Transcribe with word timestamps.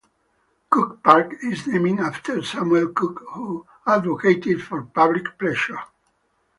Cook 0.71 1.03
Park 1.03 1.35
is 1.43 1.67
named 1.67 1.99
after 1.99 2.41
Samuel 2.41 2.87
Cook 2.87 3.21
who 3.35 3.67
advocated 3.85 4.63
for 4.63 4.81
public 4.81 5.37
pleasure. 5.37 5.77